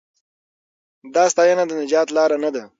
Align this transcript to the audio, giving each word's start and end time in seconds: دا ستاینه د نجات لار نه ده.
دا 1.15 1.23
ستاینه 1.33 1.63
د 1.67 1.71
نجات 1.81 2.07
لار 2.15 2.31
نه 2.43 2.49
ده. 2.55 2.63